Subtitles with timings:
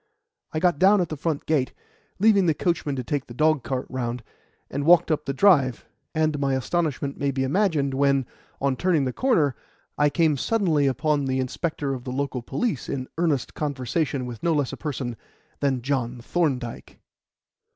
[0.51, 1.73] I got down at the front gate,
[2.17, 4.23] leaving the coachman to take the dogcart round,
[4.67, 5.85] and walked up the drive;
[6.15, 8.25] and my astonishment may be imagined when,
[8.59, 9.55] on turning the corner,
[9.99, 14.53] I came suddenly upon the inspector of the local police in earnest conversation with no
[14.53, 15.17] less a person
[15.59, 16.97] than John Thorndyke.